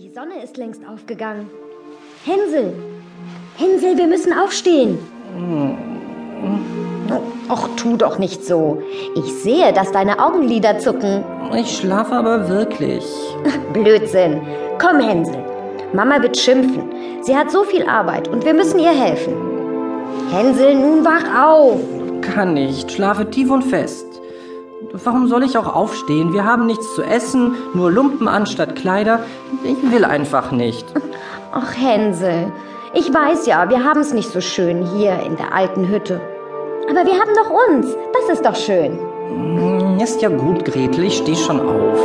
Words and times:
Die 0.00 0.10
Sonne 0.10 0.44
ist 0.44 0.56
längst 0.56 0.82
aufgegangen. 0.88 1.50
Hänsel! 2.24 2.72
Hänsel, 3.56 3.98
wir 3.98 4.06
müssen 4.06 4.32
aufstehen. 4.32 4.96
Och, 7.48 7.68
tu 7.76 7.96
doch 7.96 8.16
nicht 8.20 8.44
so. 8.44 8.80
Ich 9.16 9.24
sehe, 9.42 9.72
dass 9.72 9.90
deine 9.90 10.20
Augenlider 10.24 10.78
zucken. 10.78 11.24
Ich 11.56 11.78
schlafe 11.78 12.12
aber 12.12 12.48
wirklich. 12.48 13.04
Blödsinn. 13.72 14.40
Komm, 14.80 15.00
Hänsel. 15.00 15.44
Mama 15.92 16.22
wird 16.22 16.36
schimpfen. 16.36 16.92
Sie 17.22 17.36
hat 17.36 17.50
so 17.50 17.64
viel 17.64 17.84
Arbeit 17.84 18.28
und 18.28 18.44
wir 18.44 18.54
müssen 18.54 18.78
ihr 18.78 18.94
helfen. 18.94 19.34
Hänsel, 20.30 20.76
nun 20.76 21.04
wach 21.04 21.44
auf. 21.44 21.80
Kann 22.20 22.54
nicht. 22.54 22.92
Schlafe 22.92 23.28
tief 23.28 23.50
und 23.50 23.64
fest. 23.64 24.07
Warum 25.04 25.26
soll 25.26 25.42
ich 25.42 25.58
auch 25.58 25.74
aufstehen? 25.74 26.32
Wir 26.32 26.44
haben 26.44 26.66
nichts 26.66 26.94
zu 26.94 27.02
essen, 27.02 27.54
nur 27.74 27.90
Lumpen 27.90 28.28
anstatt 28.28 28.76
Kleider. 28.76 29.20
Ich 29.64 29.90
will 29.92 30.04
einfach 30.04 30.52
nicht. 30.52 30.86
Ach, 31.52 31.72
Hänsel. 31.76 32.52
Ich 32.94 33.12
weiß 33.12 33.46
ja, 33.46 33.68
wir 33.68 33.84
haben 33.84 34.00
es 34.00 34.14
nicht 34.14 34.30
so 34.30 34.40
schön 34.40 34.86
hier 34.96 35.18
in 35.26 35.36
der 35.36 35.52
alten 35.54 35.88
Hütte. 35.88 36.20
Aber 36.88 37.04
wir 37.04 37.14
haben 37.14 37.34
doch 37.34 37.50
uns. 37.68 37.94
Das 38.14 38.36
ist 38.36 38.46
doch 38.46 38.56
schön. 38.56 38.98
Hm, 39.28 39.98
Ist 40.00 40.22
ja 40.22 40.28
gut, 40.28 40.64
Gretel. 40.64 41.04
Ich 41.04 41.18
stehe 41.18 41.36
schon 41.36 41.60
auf. 41.60 41.98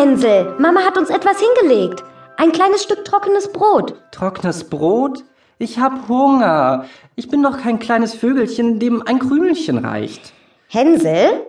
Hänsel. 0.00 0.54
Mama 0.58 0.80
hat 0.80 0.96
uns 0.96 1.10
etwas 1.10 1.36
hingelegt. 1.38 2.02
Ein 2.38 2.52
kleines 2.52 2.82
Stück 2.82 3.04
trockenes 3.04 3.52
Brot. 3.52 3.96
Trockenes 4.12 4.64
Brot? 4.64 5.24
Ich 5.58 5.78
hab 5.78 6.08
Hunger. 6.08 6.86
Ich 7.16 7.28
bin 7.28 7.42
doch 7.42 7.58
kein 7.58 7.78
kleines 7.78 8.14
Vögelchen, 8.14 8.78
dem 8.78 9.06
ein 9.06 9.18
Krümelchen 9.18 9.76
reicht. 9.76 10.32
Hänsel? 10.68 11.46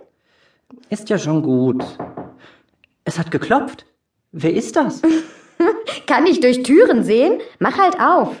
Ist 0.90 1.08
ja 1.08 1.16
schon 1.16 1.42
gut. 1.42 1.82
Es 3.04 3.18
hat 3.18 3.30
geklopft. 3.30 3.86
Wer 4.32 4.52
ist 4.52 4.76
das? 4.76 5.00
Kann 6.06 6.26
ich 6.26 6.40
durch 6.40 6.62
Türen 6.62 7.04
sehen? 7.04 7.40
Mach 7.58 7.78
halt 7.78 7.98
auf. 7.98 8.36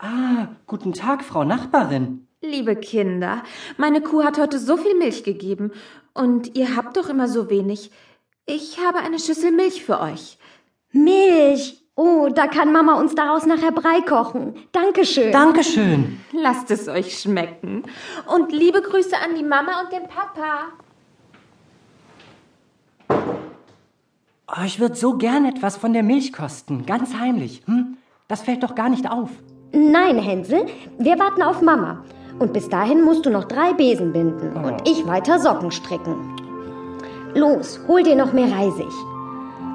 Ah, 0.00 0.48
guten 0.66 0.92
Tag, 0.92 1.22
Frau 1.22 1.44
Nachbarin. 1.44 2.26
Liebe 2.52 2.76
Kinder, 2.76 3.42
meine 3.78 4.02
Kuh 4.02 4.24
hat 4.24 4.38
heute 4.38 4.58
so 4.58 4.76
viel 4.76 4.94
Milch 4.94 5.24
gegeben 5.24 5.72
und 6.12 6.54
ihr 6.54 6.76
habt 6.76 6.98
doch 6.98 7.08
immer 7.08 7.26
so 7.26 7.48
wenig. 7.48 7.90
Ich 8.44 8.78
habe 8.78 8.98
eine 8.98 9.18
Schüssel 9.18 9.52
Milch 9.52 9.82
für 9.82 9.98
euch. 9.98 10.36
Milch. 10.90 11.82
Oh, 11.94 12.28
da 12.28 12.48
kann 12.48 12.70
Mama 12.70 13.00
uns 13.00 13.14
daraus 13.14 13.46
nachher 13.46 13.72
Brei 13.72 14.02
kochen. 14.02 14.54
Dankeschön. 14.72 15.32
Dankeschön. 15.32 16.20
Lasst 16.32 16.70
es 16.70 16.88
euch 16.88 17.18
schmecken. 17.20 17.84
Und 18.26 18.52
liebe 18.52 18.82
Grüße 18.82 19.16
an 19.16 19.34
die 19.34 19.44
Mama 19.44 19.80
und 19.80 19.90
den 19.90 20.06
Papa. 20.06 20.72
Oh, 24.46 24.62
ich 24.66 24.78
würde 24.78 24.96
so 24.96 25.16
gern 25.16 25.46
etwas 25.46 25.78
von 25.78 25.94
der 25.94 26.02
Milch 26.02 26.34
kosten, 26.34 26.84
ganz 26.84 27.14
heimlich. 27.14 27.62
Hm? 27.64 27.96
Das 28.28 28.42
fällt 28.42 28.62
doch 28.62 28.74
gar 28.74 28.90
nicht 28.90 29.10
auf. 29.10 29.30
Nein, 29.72 30.18
Hänsel, 30.18 30.66
wir 30.98 31.18
warten 31.18 31.40
auf 31.40 31.62
Mama. 31.62 32.04
Und 32.38 32.52
bis 32.52 32.68
dahin 32.68 33.04
musst 33.04 33.24
du 33.26 33.30
noch 33.30 33.44
drei 33.44 33.72
Besen 33.74 34.12
binden 34.12 34.52
und 34.64 34.88
ich 34.88 35.06
weiter 35.06 35.38
Socken 35.38 35.70
stricken. 35.70 36.14
Los, 37.34 37.80
hol 37.88 38.02
dir 38.02 38.16
noch 38.16 38.32
mehr 38.32 38.50
Reisig. 38.50 38.88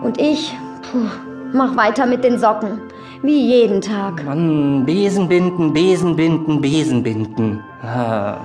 Und 0.03 0.19
ich, 0.19 0.55
puh, 0.91 1.07
mach 1.53 1.75
weiter 1.75 2.05
mit 2.05 2.23
den 2.23 2.37
Socken. 2.37 2.81
Wie 3.23 3.47
jeden 3.47 3.81
Tag. 3.81 4.23
Mann, 4.25 4.85
Besen 4.85 5.27
binden, 5.27 5.73
Besen 5.73 6.15
binden, 6.15 6.61
Besen 6.61 7.01
binden. 7.03 7.63
Ah, 7.81 8.37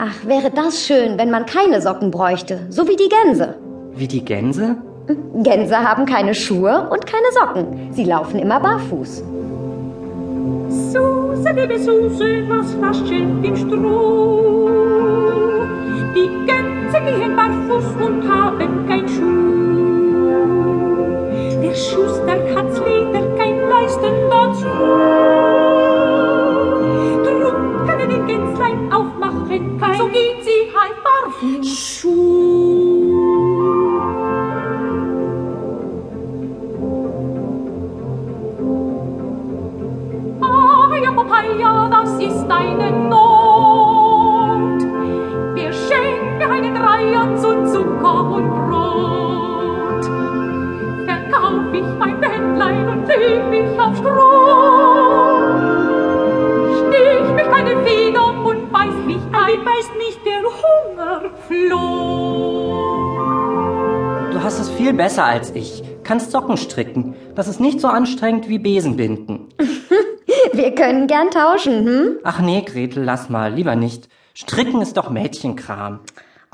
Ach, 0.00 0.26
wäre 0.26 0.50
das 0.50 0.86
schön, 0.86 1.16
wenn 1.18 1.30
man 1.30 1.44
keine 1.46 1.80
Socken 1.80 2.10
bräuchte. 2.10 2.66
So 2.70 2.86
wie 2.86 2.96
die 2.96 3.08
Gänse. 3.08 3.56
wie 3.96 4.06
die 4.06 4.24
Gänse? 4.24 4.76
Gänse 5.42 5.76
haben 5.78 6.04
keine 6.04 6.34
Schuhe 6.34 6.86
und 6.90 7.06
keine 7.06 7.26
Socken. 7.32 7.92
Sie 7.92 8.04
laufen 8.04 8.38
immer 8.38 8.60
barfuß. 8.60 9.24
Suse, 10.98 11.52
liebe 11.52 11.78
Suse, 11.78 12.44
was 12.48 12.74
raschelt 12.82 13.44
im 13.44 13.56
Stroh? 13.56 15.47
Auf 53.88 53.96
Stroh. 53.96 55.48
Stich 56.76 57.28
mich 57.34 57.48
keine 57.50 57.82
Feder 57.84 58.44
und 58.44 58.70
beiß 58.70 58.94
mich 59.06 59.22
ein, 59.32 59.64
beißt 59.64 59.94
mich 59.96 60.18
der 60.24 60.42
Hungerfloh. 60.60 61.68
Du 64.32 64.42
hast 64.42 64.58
es 64.60 64.68
viel 64.70 64.92
besser 64.92 65.24
als 65.24 65.50
ich. 65.54 65.82
Kannst 66.04 66.30
Socken 66.30 66.56
stricken. 66.56 67.14
Das 67.34 67.48
ist 67.48 67.60
nicht 67.60 67.80
so 67.80 67.88
anstrengend 67.88 68.48
wie 68.48 68.58
Besen 68.58 68.96
binden. 68.96 69.48
Wir 70.52 70.74
können 70.74 71.06
gern 71.06 71.30
tauschen, 71.30 71.84
hm? 71.86 72.18
Ach 72.24 72.40
nee, 72.40 72.62
Gretel, 72.62 73.04
lass 73.04 73.28
mal, 73.28 73.52
lieber 73.52 73.76
nicht. 73.76 74.08
Stricken 74.34 74.80
ist 74.82 74.96
doch 74.96 75.10
Mädchenkram. 75.10 76.00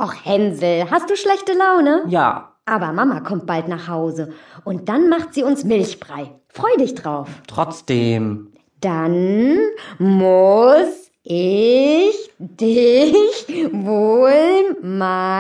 Och, 0.01 0.15
Hänsel, 0.25 0.91
hast 0.91 1.09
du 1.11 1.17
schlechte 1.17 1.53
Laune? 1.53 2.03
Ja, 2.09 2.54
Aber 2.67 2.93
Mama 2.93 3.21
kommt 3.21 3.47
bald 3.47 3.69
nach 3.69 3.89
Hause 3.89 4.33
und 4.65 4.89
dann 4.89 5.11
macht 5.11 5.35
sie 5.35 5.43
uns 5.43 5.65
Milchbrei. 5.65 6.31
Freu 6.49 6.75
dich 6.79 6.95
drauf. 6.95 7.29
trotzdem. 7.47 8.53
Dann 8.81 9.59
muss 9.99 11.11
ich 11.23 12.31
dich 12.39 13.47
wohl 13.73 14.79
mal 14.83 15.34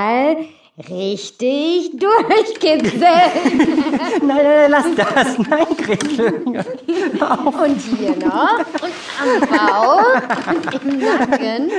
richtig 0.77 1.93
durchkitzeln. 1.99 3.01
Nein, 4.23 4.41
nein, 4.43 4.45
nein, 4.45 4.71
lass 4.71 4.87
das. 4.97 5.39
Nein, 5.39 5.67
Gretel. 5.77 6.43
Und 6.45 7.81
hier 7.81 8.17
noch. 8.17 8.59
Und 8.59 8.95
am 9.21 9.41
Bauch. 9.49 10.15
Und 10.49 10.75
im 10.83 10.99
Nacken. 10.99 11.71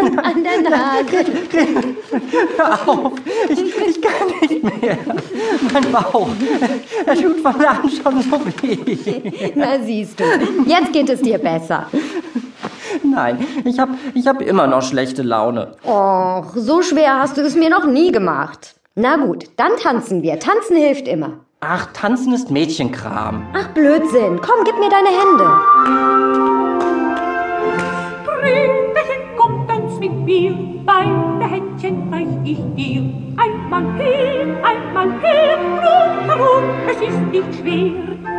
Und 0.00 0.18
an 0.18 0.44
der 0.44 0.70
Nase. 0.70 1.24
Hör 2.56 2.88
auf. 2.88 3.12
Ich, 3.48 3.58
ich 3.58 4.00
kann 4.00 4.28
nicht 4.40 4.62
mehr. 4.62 4.98
Mein 5.72 5.92
Bauch. 5.92 6.28
Er 7.04 7.14
tut 7.14 7.40
von 7.40 7.54
an 7.54 7.90
schon 7.90 8.22
so 8.22 8.40
weh. 8.62 9.52
Na 9.54 9.78
siehst 9.84 10.18
du, 10.18 10.24
jetzt 10.66 10.92
geht 10.92 11.10
es 11.10 11.20
dir 11.20 11.38
besser. 11.38 11.88
Nein, 13.10 13.46
ich 13.64 13.78
hab, 13.78 13.88
ich 14.14 14.26
hab 14.26 14.40
immer 14.40 14.66
noch 14.66 14.82
schlechte 14.82 15.22
Laune. 15.22 15.72
Och, 15.84 16.52
so 16.54 16.82
schwer 16.82 17.18
hast 17.20 17.36
du 17.36 17.42
es 17.42 17.56
mir 17.56 17.70
noch 17.70 17.86
nie 17.86 18.12
gemacht. 18.12 18.74
Na 18.94 19.16
gut, 19.16 19.44
dann 19.56 19.72
tanzen 19.82 20.22
wir. 20.22 20.38
Tanzen 20.38 20.76
hilft 20.76 21.08
immer. 21.08 21.40
Ach, 21.60 21.86
tanzen 21.92 22.32
ist 22.32 22.50
Mädchenkram. 22.50 23.46
Ach, 23.54 23.68
Blödsinn. 23.68 24.40
Komm, 24.40 24.64
gib 24.64 24.78
mir 24.78 24.88
deine 24.88 25.08
Hände. 25.08 26.50
Brüderchen, 28.24 29.22
komm, 29.36 29.66
tanz 29.68 29.98
mit 30.00 30.12
mir, 30.24 30.56
beide 30.86 31.44
Händchen 31.50 32.12
reich 32.12 32.28
ich 32.44 32.58
dir. 32.76 33.02
Einmal 33.36 33.84
her, 33.98 34.46
einmal 34.64 35.20
her, 35.20 35.58
rundherum, 35.58 36.64
es 36.90 37.00
ist 37.08 37.20
nicht 37.30 37.54
schwer. 37.60 38.29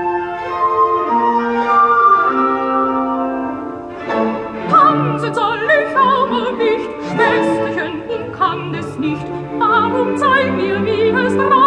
Tanzen 5.21 5.35
soll 5.35 5.59
ich 5.69 5.95
aber 5.95 6.51
nicht, 6.53 6.89
schwestchen, 7.11 8.01
ich 8.09 8.37
kann 8.39 8.73
es 8.73 8.97
nicht, 8.97 9.21
Warum 9.59 10.17
zeig 10.17 10.51
mir, 10.55 10.83
wie 10.83 11.09
es 11.09 11.35
braucht. 11.35 11.60